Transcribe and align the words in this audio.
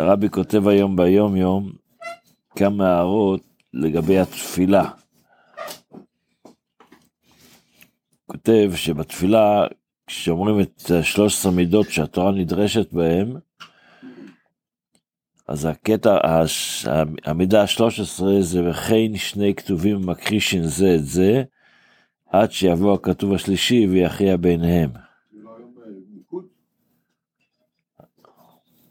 הרבי 0.00 0.28
כותב 0.28 0.68
היום 0.68 0.96
ביום 0.96 1.36
יום 1.36 1.72
כמה 2.56 2.88
הערות 2.88 3.42
לגבי 3.72 4.18
התפילה. 4.18 4.90
כותב 8.26 8.70
שבתפילה, 8.74 9.66
כשאומרים 10.06 10.60
את 10.60 10.90
13 11.02 11.52
מידות 11.52 11.90
שהתורה 11.90 12.32
נדרשת 12.32 12.92
בהן, 12.92 13.36
אז 15.48 15.64
הקטע, 15.64 16.18
המידה 17.24 17.62
ה-13 17.62 18.24
זה 18.40 18.70
וכן 18.70 19.16
שני 19.16 19.54
כתובים 19.54 20.06
מקרישין 20.06 20.62
זה 20.62 20.94
את 20.94 21.04
זה, 21.04 21.42
עד 22.26 22.52
שיבוא 22.52 22.94
הכתוב 22.94 23.32
השלישי 23.32 23.86
ויכריע 23.86 24.36
ביניהם. 24.36 24.90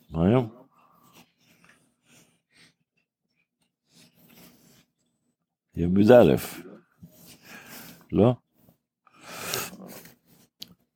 מה 0.09 0.25
היום? 0.25 0.58
י"א, 5.79 6.36
לא? 8.11 8.33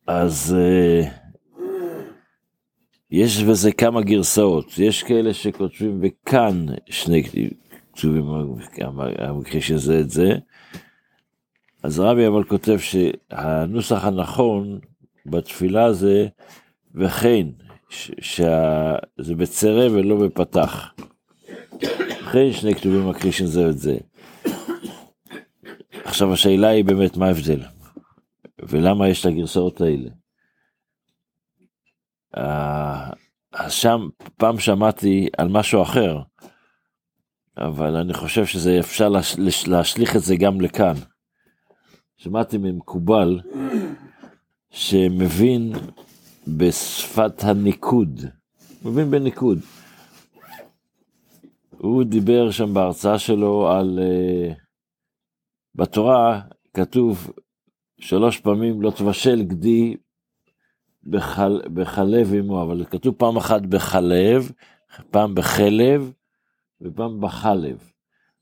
אז 0.08 0.56
uh, 0.56 1.08
יש 3.12 3.44
בזה 3.44 3.72
כמה 3.72 4.02
גרסאות, 4.02 4.66
יש 4.78 5.04
כאלה 5.04 5.34
שכותבים 5.34 6.00
וכאן 6.02 6.66
שני 6.90 7.24
כתובים 7.94 8.26
המקרה 9.20 9.62
שזה 9.62 10.00
את 10.00 10.10
זה, 10.10 10.32
אז 11.84 12.00
רבי 12.00 12.28
אבל 12.28 12.44
כותב 12.44 12.78
שהנוסח 12.80 14.06
הנכון 14.06 14.80
בתפילה 15.26 15.94
זה 15.94 16.28
וכן, 16.96 17.48
שזה 17.90 19.36
בצרה 19.38 19.92
ולא 19.92 20.16
בפתח. 20.16 20.94
וכן 22.34 22.52
שני 22.52 22.76
כתובים 22.76 23.10
מקרישין 23.10 23.48
זה 23.48 23.70
את 23.70 23.78
זה. 23.78 23.98
עכשיו 26.14 26.34
השאלה 26.34 26.68
היא 26.68 26.86
באמת 26.86 27.18
מה 27.18 27.26
ההבדל, 27.26 27.62
ולמה 28.60 29.08
יש 29.08 29.22
את 29.22 29.26
הגרסאות 29.26 29.82
האלה. 29.82 30.10
אז 33.54 33.72
שם 33.72 34.08
פעם 34.38 34.60
שמעתי 34.60 35.28
על 35.38 35.48
משהו 35.48 35.82
אחר, 35.82 36.20
אבל 37.58 37.96
אני 37.96 38.14
חושב 38.14 38.46
שזה 38.46 38.80
אפשר 38.80 39.10
להשליך 39.68 40.16
את 40.16 40.22
זה 40.22 40.36
גם 40.36 40.62
לכאן. 40.62 40.94
שמעתי 42.18 42.58
ממקובל 42.58 43.40
שמבין 44.70 45.74
בשפת 46.48 47.44
הניקוד, 47.44 48.26
מבין 48.86 49.12
בניקוד. 49.12 49.60
הוא 51.70 52.04
דיבר 52.04 52.52
שם 52.52 52.74
בהרצאה 52.74 53.20
שלו 53.20 53.72
על, 53.72 54.00
uh, 54.00 54.63
בתורה 55.76 56.42
כתוב 56.74 57.32
שלוש 58.00 58.40
פעמים 58.40 58.82
לא 58.82 58.92
תבשל 58.92 59.44
גדי 59.44 59.96
בחל, 61.04 61.62
בחלב 61.74 62.34
עמו, 62.34 62.64
אבל 62.64 62.86
כתוב 62.86 63.16
פעם 63.16 63.38
אחת 63.38 63.62
בחלב, 63.62 64.52
פעם 65.12 65.36
בחלב 65.36 66.14
ופעם 66.82 67.22
בחלב. 67.22 67.92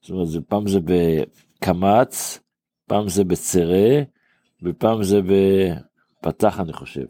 זאת 0.02 0.10
אומרת, 0.10 0.28
זה, 0.28 0.42
פעם 0.42 0.68
זה 0.68 0.80
בקמץ, 0.84 2.40
פעם 2.88 3.10
זה 3.10 3.24
בצרה, 3.24 4.02
ופעם 4.64 5.04
זה 5.04 5.20
בפתח, 5.22 6.60
אני 6.60 6.74
חושב. 6.74 7.06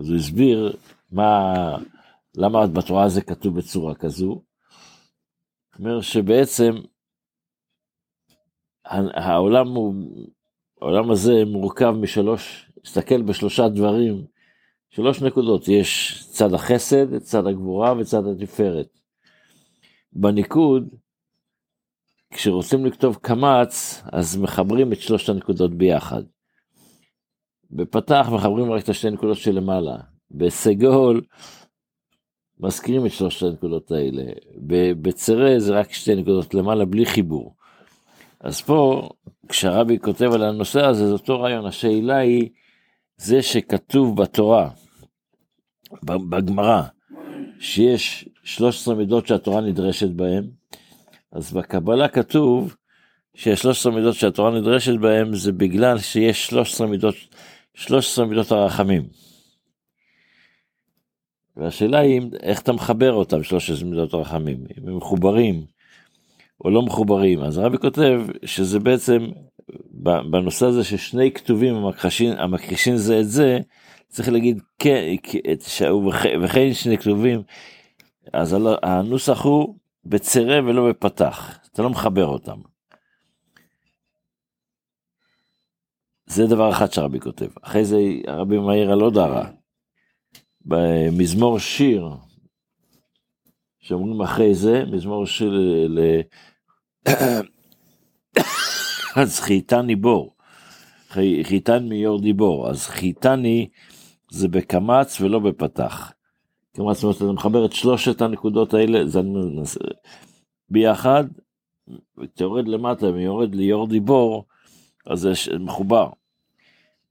אז 0.00 0.08
הוא 0.08 0.16
הסביר 0.16 0.76
מה, 1.12 1.54
למה 2.34 2.66
בתורה 2.66 3.08
זה 3.08 3.22
כתוב 3.22 3.58
בצורה 3.58 3.94
כזו. 3.94 4.42
אומר 5.78 6.00
שבעצם 6.00 6.74
העולם 8.84 9.68
הוא, 9.68 9.94
העולם 10.80 11.10
הזה 11.10 11.44
מורכב 11.46 11.94
משלוש, 12.00 12.70
תסתכל 12.82 13.22
בשלושה 13.22 13.68
דברים, 13.68 14.24
שלוש 14.90 15.22
נקודות, 15.22 15.68
יש 15.68 16.22
צד 16.30 16.54
החסד, 16.54 17.18
צד 17.18 17.46
הגבורה 17.46 17.94
וצד 17.98 18.22
התפארת. 18.26 18.98
בניקוד, 20.12 20.88
כשרוצים 22.30 22.86
לכתוב 22.86 23.16
קמץ, 23.16 24.02
אז 24.12 24.36
מחברים 24.36 24.92
את 24.92 25.00
שלושת 25.00 25.28
הנקודות 25.28 25.74
ביחד. 25.74 26.22
בפתח 27.70 28.28
מחברים 28.32 28.72
רק 28.72 28.84
את 28.84 28.88
השתי 28.88 29.10
נקודות 29.10 29.36
שלמעלה. 29.36 29.96
בסגול 30.30 31.22
מזכירים 32.60 33.06
את 33.06 33.10
שלושת 33.10 33.46
הנקודות 33.46 33.90
האלה. 33.90 34.22
בצרה 35.02 35.58
זה 35.58 35.72
רק 35.72 35.92
שתי 35.92 36.14
נקודות 36.14 36.54
למעלה 36.54 36.84
בלי 36.84 37.06
חיבור. 37.06 37.54
אז 38.42 38.60
פה, 38.60 39.08
כשהרבי 39.48 39.98
כותב 39.98 40.30
על 40.32 40.42
הנושא 40.42 40.80
הזה, 40.84 41.06
זה 41.06 41.12
אותו 41.12 41.40
רעיון. 41.40 41.66
השאלה 41.66 42.16
היא, 42.16 42.48
זה 43.16 43.42
שכתוב 43.42 44.22
בתורה, 44.22 44.70
בגמרא, 46.04 46.82
שיש 47.60 48.28
13 48.44 48.94
מידות 48.94 49.26
שהתורה 49.26 49.60
נדרשת 49.60 50.08
בהן, 50.10 50.44
אז 51.32 51.52
בקבלה 51.52 52.08
כתוב 52.08 52.76
ש-13 53.34 53.90
מידות 53.90 54.14
שהתורה 54.14 54.50
נדרשת 54.50 54.94
בהן 55.00 55.34
זה 55.34 55.52
בגלל 55.52 55.98
שיש 55.98 56.46
13 56.46 56.86
מידות 56.86 57.14
13 57.74 58.26
מידות 58.26 58.52
הרחמים. 58.52 59.02
והשאלה 61.56 61.98
היא 61.98 62.20
איך 62.42 62.60
אתה 62.60 62.72
מחבר 62.72 63.12
אותם 63.12 63.42
13 63.42 63.88
מידות 63.88 64.14
הרחמים, 64.14 64.64
אם 64.78 64.88
הם 64.88 64.96
מחוברים 64.96 65.64
או 66.64 66.70
לא 66.70 66.82
מחוברים. 66.82 67.42
אז 67.42 67.58
הרבי 67.58 67.78
כותב 67.78 68.20
שזה 68.44 68.78
בעצם 68.78 69.26
בנושא 70.30 70.66
הזה 70.66 70.84
ששני 70.84 71.32
כתובים 71.32 71.74
המכחישים, 71.74 72.32
המכחישים 72.38 72.96
זה 72.96 73.20
את 73.20 73.28
זה, 73.28 73.58
צריך 74.08 74.28
להגיד 74.28 74.60
כן, 74.78 75.04
וכן 76.42 76.74
שני 76.74 76.98
כתובים, 76.98 77.42
אז 78.32 78.56
הנוסח 78.82 79.44
הוא 79.44 79.74
בצרה 80.04 80.58
ולא 80.64 80.88
בפתח, 80.88 81.58
אתה 81.72 81.82
לא 81.82 81.90
מחבר 81.90 82.26
אותם. 82.26 82.60
זה 86.26 86.46
דבר 86.46 86.70
אחד 86.70 86.92
שהרבי 86.92 87.20
כותב. 87.20 87.46
אחרי 87.62 87.84
זה 87.84 87.98
הרבי 88.26 88.58
מעיר 88.58 88.92
על 88.92 89.00
עוד 89.00 89.18
הערה. 89.18 89.50
במזמור 90.64 91.58
שיר, 91.58 92.08
שאומרים 93.80 94.22
אחרי 94.22 94.54
זה, 94.54 94.84
מזמור 94.92 95.26
שיר. 95.26 95.52
אז 99.16 99.40
חייתני 99.40 99.96
בור, 99.96 100.36
חייתן 101.42 101.88
מיור 101.88 102.20
דיבור, 102.20 102.70
אז 102.70 102.86
חייתני 102.86 103.68
זה 104.30 104.48
בקמץ 104.48 105.20
ולא 105.20 105.38
בפתח. 105.38 106.12
קמץ, 106.76 106.96
זאת 106.96 107.04
אומרת, 107.04 107.16
אתה 107.16 107.24
מחבר 107.24 107.64
את 107.64 107.72
שלושת 107.72 108.22
הנקודות 108.22 108.74
האלה, 108.74 109.06
זה 109.06 109.20
ביחד, 110.70 111.24
אתה 112.24 112.44
יורד 112.44 112.68
למטה 112.68 113.06
ויורד 113.06 113.54
ליור 113.54 113.86
דיבור, 113.86 114.44
אז 115.06 115.20
זה 115.20 115.32
מחובר. 115.60 116.10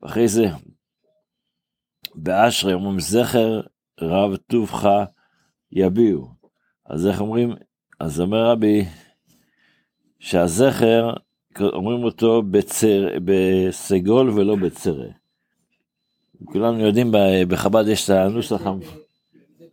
אחרי 0.05 0.27
זה, 0.27 0.45
באשרי 2.15 2.73
אומרים 2.73 2.99
זכר 2.99 3.61
רב 4.01 4.35
טובך 4.35 4.89
יביעו. 5.71 6.27
אז 6.85 7.07
איך 7.07 7.21
אומרים? 7.21 7.53
אז 7.99 8.21
אומר 8.21 8.45
רבי, 8.45 8.85
שהזכר, 10.21 11.13
אומרים 11.59 12.03
אותו 12.03 12.41
בצר, 12.41 13.07
בסגול 13.25 14.29
ולא 14.29 14.55
בצרה. 14.55 15.05
כולנו 16.45 16.79
יודעים, 16.79 17.11
בחב"ד 17.47 17.87
יש 17.87 18.05
את 18.05 18.09
הנוסח, 18.09 18.61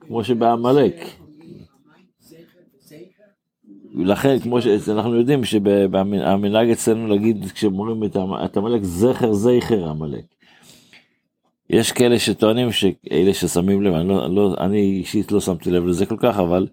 כמו 0.01 0.25
שבעמלק. 0.25 0.95
לכן, 3.95 4.39
כמו 4.39 4.63
שאנחנו 4.63 5.15
יודעים 5.15 5.45
שהמנהג 5.45 6.71
אצלנו 6.71 7.07
להגיד, 7.07 7.47
כשאומרים 7.55 8.05
את 8.45 8.57
עמלק, 8.57 8.83
זכר 8.83 9.33
זכר 9.33 9.89
עמלק. 9.89 10.25
יש 11.71 11.93
כאלה 11.93 12.19
שטוענים 12.19 12.73
שאלה 12.73 13.35
ששמים 13.35 13.83
לב, 13.83 13.95
אני, 13.95 14.09
לא, 14.09 14.35
לא, 14.35 14.55
אני 14.61 14.81
אישית 14.81 15.33
לא 15.33 15.41
שמתי 15.41 15.71
לב 15.71 15.87
לזה 15.87 16.07
כל 16.07 16.17
כך, 16.19 16.39
אבל 16.39 16.67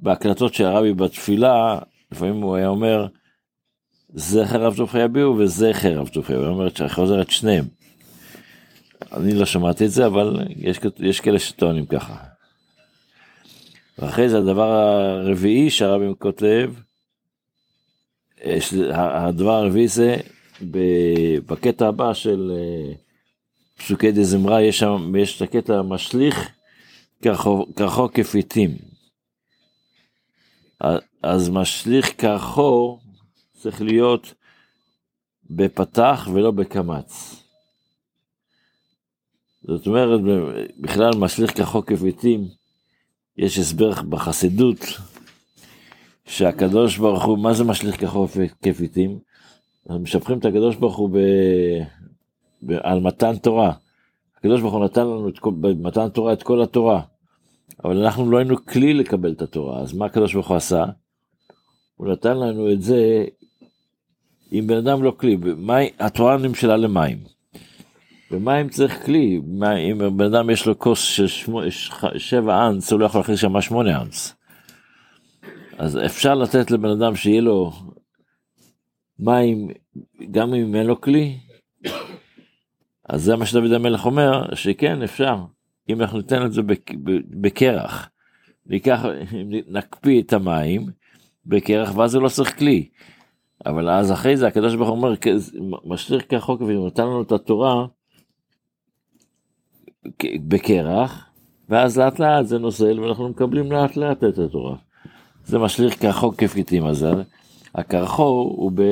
בהקלטות 0.00 0.54
של 0.54 0.64
הרבי 0.64 0.94
בתפילה, 0.94 1.78
לפעמים 2.12 2.42
הוא 2.42 2.56
היה 2.56 2.68
אומר, 2.68 3.06
זכר 4.14 4.62
רב 4.62 4.76
טוב 4.76 4.96
יביעו 4.96 5.36
וזכר 5.38 5.98
רב 5.98 6.08
טוב 6.08 6.24
יביעו, 6.24 6.42
הוא 6.42 6.48
אומר 6.48 6.68
שחוזר 6.68 7.22
את 7.22 7.30
שניהם. 7.30 7.64
אני 9.12 9.34
לא 9.34 9.46
שמעתי 9.46 9.86
את 9.86 9.90
זה, 9.90 10.06
אבל 10.06 10.40
יש, 10.56 10.78
יש 10.98 11.20
כאלה 11.20 11.38
שטוענים 11.38 11.86
ככה. 11.86 12.16
ואחרי 13.98 14.28
זה 14.28 14.38
הדבר 14.38 14.70
הרביעי 14.70 15.70
שהרבי 15.70 16.04
כותב, 16.18 16.72
הדבר 18.94 19.52
הרביעי 19.52 19.88
זה 19.88 20.16
בקטע 21.46 21.88
הבא 21.88 22.14
של 22.14 22.52
אה, 22.56 22.94
פסוקי 23.76 24.12
דה 24.12 24.24
זמרה, 24.24 24.62
יש 24.62 24.78
שם, 24.78 25.12
יש 25.18 25.36
את 25.36 25.42
הקטע 25.42 25.78
המשליך 25.78 26.48
כרחו 27.22 28.08
כפיתים. 28.14 28.70
אז 31.22 31.48
משליך 31.48 32.20
כרחו 32.20 32.98
צריך 33.52 33.82
להיות 33.82 34.34
בפתח 35.50 36.28
ולא 36.32 36.50
בקמץ. 36.50 37.42
זאת 39.62 39.86
אומרת, 39.86 40.20
בכלל 40.78 41.10
משליך 41.18 41.56
כרחו 41.56 41.86
כביתים, 41.86 42.48
יש 43.36 43.58
הסבר 43.58 43.92
בחסידות, 44.08 44.78
שהקדוש 46.26 46.98
ברוך 46.98 47.24
הוא, 47.24 47.38
מה 47.38 47.52
זה 47.52 47.64
משליך 47.64 48.00
כרחו 48.00 48.26
כביתים? 48.62 49.18
משבחים 49.90 50.38
את 50.38 50.44
הקדוש 50.44 50.76
ברוך 50.76 50.96
הוא 50.96 51.10
ב... 51.10 51.18
ב... 52.62 52.72
על 52.82 53.00
מתן 53.00 53.36
תורה. 53.36 53.72
הקדוש 54.38 54.60
ברוך 54.60 54.74
הוא 54.74 54.84
נתן 54.84 55.00
לנו 55.00 55.28
את 55.28 55.38
כל... 55.38 55.52
במתן 55.60 56.08
תורה 56.08 56.32
את 56.32 56.42
כל 56.42 56.62
התורה, 56.62 57.02
אבל 57.84 58.04
אנחנו 58.04 58.30
לא 58.30 58.38
היינו 58.38 58.66
כלי 58.66 58.94
לקבל 58.94 59.32
את 59.32 59.42
התורה, 59.42 59.80
אז 59.80 59.92
מה 59.92 60.06
הקדוש 60.06 60.34
ברוך 60.34 60.48
הוא 60.48 60.56
עשה? 60.56 60.84
הוא 62.02 62.12
נתן 62.12 62.38
לנו 62.38 62.72
את 62.72 62.82
זה 62.82 63.24
אם 64.52 64.66
בן 64.66 64.76
אדם 64.76 65.02
לא 65.02 65.10
כלי, 65.16 65.36
במי... 65.36 65.90
התורה 65.98 66.36
נמשלה 66.36 66.76
למים. 66.76 67.18
במים 68.30 68.68
צריך 68.68 69.06
כלי, 69.06 69.40
אם 69.90 70.16
בן 70.16 70.24
אדם 70.24 70.50
יש 70.50 70.66
לו 70.66 70.78
כוס 70.78 71.00
של 71.00 71.26
שמו, 71.26 71.60
שבע 72.16 72.68
אנס, 72.68 72.92
הוא 72.92 73.00
לא 73.00 73.06
יכול 73.06 73.20
להכניס 73.20 73.40
שם 73.40 73.60
שמונה 73.60 74.02
אנס. 74.02 74.34
אז 75.78 75.98
אפשר 76.06 76.34
לתת 76.34 76.70
לבן 76.70 76.90
אדם 76.90 77.16
שיהיה 77.16 77.40
לו 77.40 77.72
מים, 79.18 79.68
גם 80.30 80.54
אם 80.54 80.74
אין 80.74 80.86
לו 80.86 81.00
כלי, 81.00 81.38
אז 83.08 83.22
זה 83.22 83.36
מה 83.36 83.46
שדוד 83.46 83.72
המלך 83.72 84.06
אומר, 84.06 84.54
שכן 84.54 85.02
אפשר, 85.02 85.36
אם 85.88 86.00
אנחנו 86.00 86.18
ניתן 86.18 86.46
את 86.46 86.52
זה 86.52 86.62
בקרח, 87.40 88.08
ניקח, 88.66 89.04
נקפיא 89.68 90.22
את 90.22 90.32
המים 90.32 91.01
בקרח 91.46 91.96
ואז 91.96 92.14
הוא 92.14 92.22
לא 92.22 92.28
צריך 92.28 92.58
כלי. 92.58 92.88
אבל 93.66 93.90
אז 93.90 94.12
אחרי 94.12 94.36
זה 94.36 94.46
הקדוש 94.46 94.74
ברוך 94.74 94.88
הוא 94.88 94.96
אומר, 94.96 95.14
משליך 95.84 96.24
כחוק 96.28 96.60
ונתן 96.60 97.02
לנו 97.02 97.22
את 97.22 97.32
התורה 97.32 97.86
בקרח, 100.48 101.26
ואז 101.68 101.98
לאט 101.98 102.18
לאט 102.18 102.46
זה 102.46 102.58
נוזל 102.58 103.00
ואנחנו 103.00 103.28
מקבלים 103.28 103.72
לאט 103.72 103.96
לאט 103.96 104.24
את 104.24 104.38
התורה. 104.38 104.76
זה 105.44 105.58
משליך 105.58 106.02
כחוק 106.02 106.34
כפתים 106.36 106.86
הזה. 106.86 107.12
הקרחור 107.74 108.54
הוא 108.56 108.72
ב... 108.74 108.82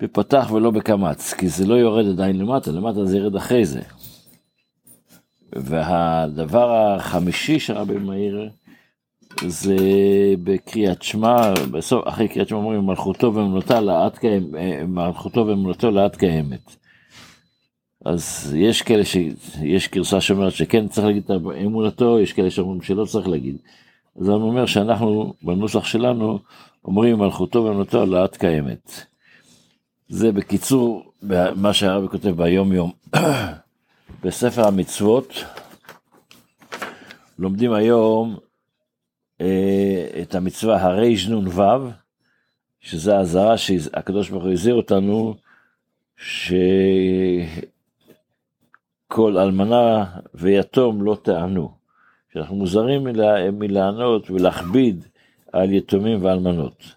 בפתח 0.00 0.50
ולא 0.52 0.70
בקמץ, 0.70 1.34
כי 1.34 1.48
זה 1.48 1.66
לא 1.66 1.74
יורד 1.74 2.08
עדיין 2.08 2.38
למטה, 2.38 2.70
למטה 2.70 3.04
זה 3.04 3.18
ירד 3.18 3.36
אחרי 3.36 3.64
זה. 3.64 3.80
והדבר 5.52 6.72
החמישי 6.74 7.60
שרבי 7.60 7.98
מאיר 7.98 8.50
זה 9.46 9.76
בקריאת 10.42 11.02
שמע, 11.02 11.54
בסוף, 11.70 12.08
אחרי 12.08 12.28
קריאת 12.28 12.48
שמע 12.48 12.58
אומרים 12.58 12.86
מלכותו 12.86 13.34
ואמונתו 13.34 13.80
לאט 13.80 14.18
קיימת, 14.18 14.48
מלכותו 14.88 15.46
ואמונתו 15.46 15.90
לאט 15.90 16.16
קיימת. 16.16 16.76
אז 18.04 18.54
יש 18.58 18.82
כאלה 18.82 19.04
שיש 19.04 19.90
גרסה 19.90 20.20
שאומרת 20.20 20.52
שכן 20.52 20.88
צריך 20.88 21.06
להגיד 21.06 21.22
את 21.24 21.30
אמונתו, 21.64 22.20
יש 22.20 22.32
כאלה 22.32 22.50
שאומרים 22.50 22.82
שלא 22.82 23.04
צריך 23.04 23.28
להגיד. 23.28 23.56
אז 24.20 24.28
אני 24.28 24.36
אומר 24.36 24.66
שאנחנו 24.66 25.34
בנוסח 25.42 25.84
שלנו 25.84 26.38
אומרים 26.84 27.18
מלכותו 27.18 27.64
ואמונתו 27.64 28.06
לאט 28.06 28.36
קיימת. 28.36 29.06
זה 30.08 30.32
בקיצור 30.32 31.12
מה 31.56 31.72
שהרבי 31.72 32.08
כותב 32.08 32.30
ביום 32.30 32.72
יום. 32.72 32.92
בספר 34.22 34.66
המצוות 34.66 35.44
לומדים 37.38 37.72
היום 37.72 38.36
אה, 38.36 38.43
את 40.22 40.34
המצווה 40.34 40.82
הרנ"ו, 40.82 41.90
שזה 42.80 43.16
האזהרה 43.16 43.58
שהקדוש 43.58 44.30
ברוך 44.30 44.44
הוא 44.44 44.52
הזהיר 44.52 44.74
אותנו, 44.74 45.34
שכל 46.16 47.58
אלמנה 49.18 50.04
ויתום 50.34 51.02
לא 51.02 51.16
תענו. 51.22 51.84
שאנחנו 52.32 52.56
מוזרים 52.56 53.04
מלענות 53.52 54.30
ולהכביד 54.30 55.04
על 55.52 55.72
יתומים 55.72 56.24
ואלמנות. 56.24 56.94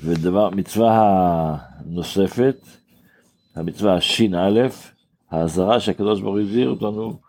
ודבר, 0.00 0.50
מצווה 0.50 0.90
הנוספת, 0.90 2.56
המצווה 3.54 3.94
הש"א, 3.94 4.68
האזהרה 5.30 5.80
שהקדוש 5.80 6.20
ברוך 6.20 6.34
הוא 6.34 6.40
הזהיר 6.40 6.70
אותנו 6.70 7.20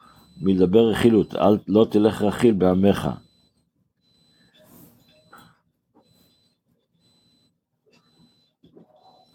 מלדבר 0.42 0.90
רכילות, 0.90 1.36
אל, 1.36 1.58
לא 1.68 1.88
תלך 1.90 2.22
רכיל 2.22 2.54
בעמך. 2.54 3.10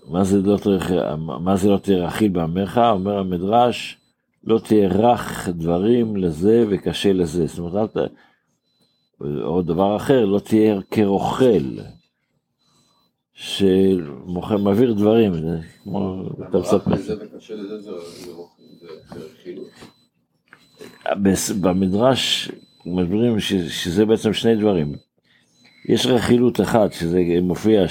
מה 0.09 0.25
זה 0.25 0.43
לא 0.43 0.59
מה 1.19 1.55
לא 1.69 1.79
תהיה 1.79 2.07
רכיל 2.07 2.29
בעמך? 2.29 2.81
אומר 2.93 3.19
המדרש, 3.19 3.99
לא 4.45 4.59
תהיה 4.59 4.89
רך 4.89 5.49
דברים 5.49 6.17
לזה 6.17 6.65
וקשה 6.71 7.13
לזה. 7.13 7.47
זאת 7.47 7.59
אומרת, 7.59 7.97
או 9.21 9.63
דבר 9.63 9.97
אחר, 9.97 10.25
לא 10.25 10.39
תהיה 10.39 10.83
כרוכל, 10.91 11.79
שמעביר 13.37 14.93
דברים, 14.93 15.33
כמו 15.83 16.23
אתה 16.49 16.59
מספר. 16.59 16.91
במדרש 21.61 22.51
מסבירים 22.87 23.41
שזה 23.41 24.05
בעצם 24.05 24.33
שני 24.33 24.57
דברים. 24.57 24.93
יש 25.89 26.07
רכילות 26.07 26.61
אחת 26.61 26.93
שזה 26.93 27.21
מופיע 27.43 27.85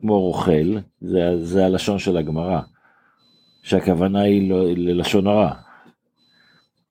כמו 0.00 0.20
רוכל, 0.20 0.76
זה, 1.00 1.44
זה 1.44 1.66
הלשון 1.66 1.98
של 1.98 2.16
הגמרא, 2.16 2.60
שהכוונה 3.62 4.20
היא 4.20 4.52
ללשון 4.76 5.26
הרע. 5.26 5.52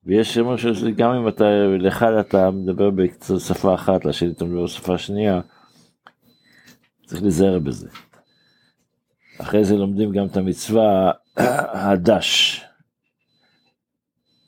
ויש 0.06 0.38
משהו 0.38 0.75
שגם 0.75 1.12
אם 1.12 1.28
אתה, 1.28 1.46
לאחד 1.80 2.12
אתה 2.14 2.52
מדבר 2.52 2.90
בשפה 2.90 3.74
אחת, 3.74 4.06
לשני 4.06 4.31
אתה 4.31 4.46
מדבר 4.46 4.64
בשפה 4.64 4.98
שנייה, 4.98 5.42
צריך 7.12 7.24
להיזהר 7.24 7.60
בזה. 7.60 7.90
אחרי 9.42 9.66
זה 9.66 9.75
לומדים 9.75 10.12
גם 10.12 10.25
את 10.28 10.38
המצווה 10.38 11.12
הדש, 11.74 12.62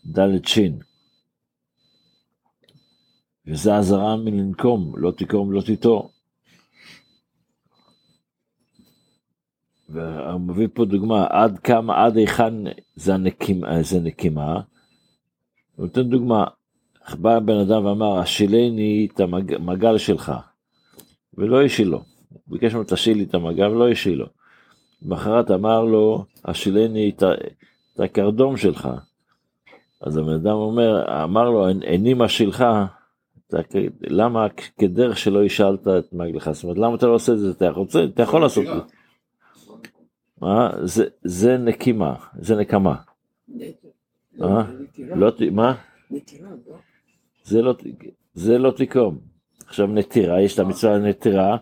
ד' 0.05 0.45
שין. 0.45 0.79
וזה 3.47 3.75
אזהרה 3.75 4.15
מלנקום, 4.15 4.93
לא 4.97 5.11
תקום, 5.11 5.51
לא 5.51 5.61
תיטור. 5.61 6.11
והוא 9.89 10.41
מביא 10.41 10.67
פה 10.73 10.85
דוגמה, 10.85 11.27
עד 11.29 11.59
כמה, 11.59 12.05
עד 12.05 12.17
היכן 12.17 12.53
זה, 12.95 13.13
הנקימה, 13.13 13.83
זה 13.83 13.99
נקימה. 13.99 14.53
הוא 15.75 15.85
נותן 15.85 16.09
דוגמה, 16.09 16.45
בא 17.13 17.39
בן 17.39 17.57
אדם 17.57 17.85
ואמר, 17.85 18.19
השילני 18.19 19.07
את 19.13 19.19
המגל 19.19 19.97
שלך, 19.97 20.31
ולא 21.33 21.65
השילו. 21.65 22.12
ביקש 22.53 22.73
ממנו, 22.73 22.85
תשיל 22.87 23.17
לי 23.17 23.23
את 23.23 23.33
המגל, 23.33 23.67
ולא 23.67 23.89
השילו. 23.89 24.25
למחרת 25.01 25.51
אמר 25.51 25.83
לו, 25.83 26.25
השילני 26.45 27.11
את 27.15 27.99
הקרדום 27.99 28.57
שלך. 28.57 28.89
אז 30.01 30.17
הבן 30.17 30.33
אדם 30.33 30.53
אומר, 30.53 31.23
אמר 31.23 31.49
לו, 31.49 31.69
איני 31.69 32.13
משילך, 32.13 32.65
למה 34.01 34.47
כדרך 34.77 35.17
שלא 35.17 35.43
השאלת 35.43 35.87
את 35.87 36.13
מגלך? 36.13 36.51
זאת 36.51 36.63
אומרת, 36.63 36.77
למה 36.77 36.95
אתה 36.95 37.07
לא 37.07 37.13
עושה 37.13 37.33
את 37.33 37.39
זה? 37.39 37.51
אתה 37.51 37.69
רוצה, 37.69 38.03
אתה 38.03 38.23
יכול 38.23 38.41
לעשות 38.41 38.63
את 38.67 38.73
זה. 38.73 38.81
מה? 40.41 40.69
זה, 40.83 41.05
זה 41.23 41.57
נקימה, 41.57 42.15
זה 42.39 42.55
נקמה. 42.55 42.95
מה? 44.37 44.71
לא, 44.97 45.31
מה? 45.51 45.75
זה 47.43 47.61
לא, 47.61 47.75
זה 48.33 48.57
לא 48.57 48.71
תיקום. 48.71 49.17
עכשיו 49.67 49.87
נטירה, 49.87 50.41
יש 50.41 50.53
את 50.53 50.59
המצווה 50.59 50.97
לנטירה, 50.97 51.57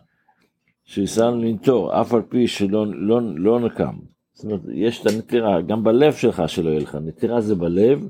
שיסענו 0.85 1.41
לנטור, 1.41 2.01
אף 2.01 2.13
על 2.13 2.21
פי 2.21 2.47
שלא 2.47 2.85
לא, 2.87 3.19
לא 3.35 3.59
נקם. 3.59 3.95
זאת 4.33 4.45
אומרת, 4.45 4.61
יש 4.73 5.01
את 5.01 5.07
הנטירה, 5.07 5.61
גם 5.61 5.83
בלב 5.83 6.13
שלך 6.13 6.43
שלא 6.47 6.69
יהיה 6.69 6.79
לך, 6.79 6.95
נטירה 6.95 7.41
זה 7.41 7.55
בלב, 7.55 8.07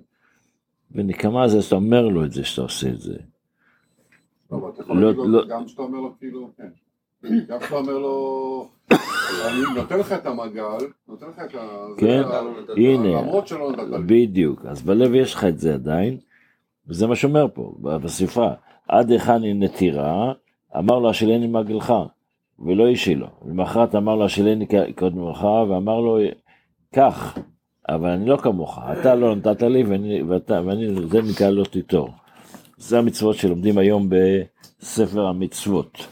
ונקמה 0.91 1.47
זה 1.47 1.61
שאתה 1.61 1.75
אומר 1.75 2.07
לו 2.07 2.25
את 2.25 2.31
זה, 2.31 2.43
שאתה 2.43 2.61
עושה 2.61 2.89
את 2.89 3.01
זה. 3.01 3.17
לא, 4.51 5.13
לא, 5.15 5.47
גם 5.47 5.65
כשאתה 5.65 5.81
אומר 5.81 5.99
לו 5.99 6.13
כאילו, 6.19 6.49
כן. 6.57 6.67
גם 7.47 7.59
כשאתה 7.59 7.75
אומר 7.75 7.97
לו, 7.97 8.69
אני 8.91 9.61
נותן 9.75 9.99
לך 9.99 10.11
את 10.11 10.25
המעגל, 10.25 10.85
נותן 11.07 11.25
לך 11.27 11.39
את 11.39 11.55
ה... 11.55 11.87
כן, 11.97 12.21
הנה. 12.77 13.21
בדיוק, 14.05 14.65
אז 14.65 14.81
בלב 14.81 15.15
יש 15.15 15.33
לך 15.33 15.43
את 15.43 15.59
זה 15.59 15.73
עדיין, 15.73 16.17
וזה 16.87 17.07
מה 17.07 17.15
שאומר 17.15 17.47
פה, 17.53 17.75
בספרה, 17.81 18.53
עד 18.87 19.11
היכן 19.11 19.43
היא 19.43 19.55
נטירה, 19.55 20.33
אמר 20.77 20.99
לו 20.99 21.09
השילני 21.09 21.47
מעגלך, 21.47 21.93
ולא 22.65 22.89
השילו. 22.89 23.27
למחרת 23.45 23.95
אמר 23.95 24.15
לו 24.15 24.25
השילני 24.25 24.65
קודמך, 24.95 25.43
ואמר 25.43 25.99
לו, 25.99 26.17
קח, 26.95 27.37
אבל 27.89 28.09
אני 28.09 28.25
לא 28.25 28.37
כמוך, 28.37 28.79
אתה 29.01 29.15
לא 29.15 29.35
נתת 29.35 29.61
לי 29.61 29.83
ואני, 29.83 30.23
ואתה, 30.23 30.61
ואני, 30.65 30.87
זה 31.09 31.21
נקרא 31.21 31.49
לא 31.49 31.63
תיטור. 31.63 32.09
זה 32.77 32.99
המצוות 32.99 33.35
שלומדים 33.35 33.77
היום 33.77 34.09
בספר 34.09 35.27
המצוות. 35.27 36.07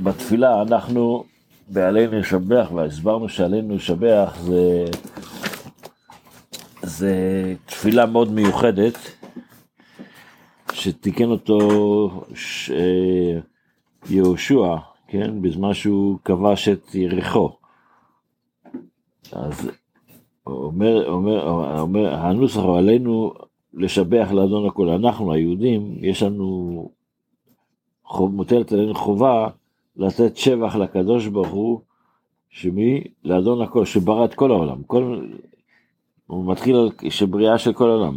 בתפילה 0.00 0.62
אנחנו 0.62 1.24
בעלינו 1.68 2.18
לשבח, 2.18 2.70
והסברנו 2.74 3.28
שעלינו 3.28 3.74
לשבח 3.74 4.36
זה, 4.40 4.84
זה 6.82 7.14
תפילה 7.66 8.06
מאוד 8.06 8.32
מיוחדת, 8.32 8.98
שתיקן 10.72 11.24
אותו 11.24 11.58
ש... 12.34 12.70
יהושע, 14.10 14.76
כן, 15.08 15.42
בזמן 15.42 15.74
שהוא 15.74 16.18
כבש 16.24 16.68
את 16.68 16.94
יריחו. 16.94 17.50
אז 19.32 19.70
אומר, 20.46 21.10
אומר, 21.10 21.50
אומר, 21.80 22.14
הנוסח 22.14 22.60
הוא 22.60 22.78
עלינו 22.78 23.32
לשבח 23.74 24.28
לאדון 24.32 24.66
הכל. 24.66 24.88
אנחנו 24.88 25.32
היהודים, 25.32 25.96
יש 26.00 26.22
לנו, 26.22 26.90
מוטלת 28.20 28.72
עלינו 28.72 28.94
חובה 28.94 29.48
לתת 29.96 30.36
שבח 30.36 30.76
לקדוש 30.76 31.26
ברוך 31.26 31.48
הוא, 31.48 31.80
שמי? 32.50 33.04
לאדון 33.24 33.62
הכל, 33.62 33.84
שברא 33.84 34.24
את 34.24 34.34
כל 34.34 34.50
העולם. 34.50 34.82
כל, 34.82 35.26
הוא 36.26 36.52
מתחיל 36.52 36.76
על 36.76 36.90
שבריאה 37.08 37.58
של 37.58 37.72
כל 37.72 37.90
העולם. 37.90 38.16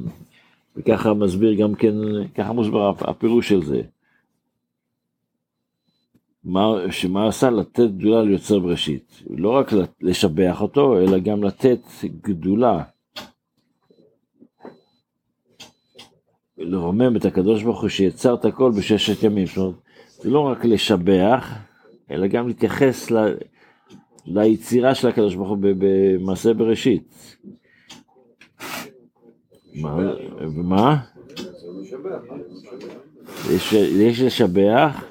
וככה 0.75 1.13
מסביר 1.13 1.53
גם 1.53 1.75
כן, 1.75 1.95
ככה 2.35 2.53
מוסבר 2.53 2.93
הפירוש 2.99 3.49
של 3.49 3.63
זה. 3.63 3.81
מה, 6.43 6.75
שמה 6.91 7.27
עשה? 7.27 7.49
לתת 7.49 7.89
גדולה 7.97 8.23
ליוצר 8.23 8.59
בראשית. 8.59 9.23
לא 9.29 9.49
רק 9.49 9.71
לשבח 10.01 10.61
אותו, 10.61 10.99
אלא 10.99 11.17
גם 11.17 11.43
לתת 11.43 11.79
גדולה. 12.05 12.83
לרומם 16.57 17.15
את 17.15 17.25
הקדוש 17.25 17.63
ברוך 17.63 17.81
הוא 17.81 17.89
שיצר 17.89 18.33
את 18.33 18.45
הכל 18.45 18.71
בששת 18.71 19.23
ימים. 19.23 19.47
זאת 19.47 19.57
אומרת, 19.57 19.75
זה 20.21 20.29
לא 20.29 20.39
רק 20.39 20.65
לשבח, 20.65 21.53
אלא 22.11 22.27
גם 22.27 22.47
להתייחס 22.47 23.11
ל, 23.11 23.33
ליצירה 24.25 24.95
של 24.95 25.07
הקדוש 25.07 25.35
ברוך 25.35 25.49
הוא 25.49 25.57
במעשה 25.61 26.53
בראשית. 26.53 27.37
מה? 29.75 30.97
יש 33.99 34.21
לשבח. 34.21 35.03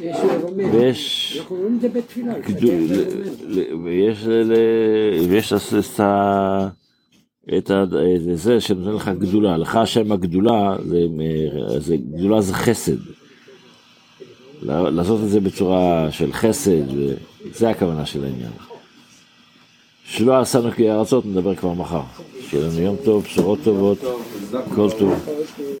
ויש, 0.00 1.40
ויש, 3.84 4.26
ויש 5.28 5.52
את 7.58 7.70
זה 8.34 8.60
שנותן 8.60 8.90
לך 8.90 9.10
גדולה, 9.18 9.56
לך 9.56 9.76
השם 9.76 10.12
הגדולה, 10.12 10.76
זה, 11.78 11.96
גדולה 11.96 12.40
זה 12.40 12.54
חסד. 12.54 12.96
לעשות 14.62 15.20
את 15.24 15.28
זה 15.28 15.40
בצורה 15.40 16.08
של 16.10 16.32
חסד, 16.32 16.84
זה 17.52 17.70
הכוונה 17.70 18.06
של 18.06 18.24
העניין. 18.24 18.52
שלא 20.04 20.40
עשינו 20.40 20.70
כי 20.70 20.90
ארצות, 20.90 21.26
נדבר 21.26 21.54
כבר 21.54 21.72
מחר. 21.72 22.02
שיהיה 22.48 22.66
לנו 22.66 22.80
יום 22.80 22.96
טוב, 23.04 23.24
בשורות 23.24 23.58
טובות, 23.64 23.98
כל 24.74 24.90
טוב. 24.98 25.26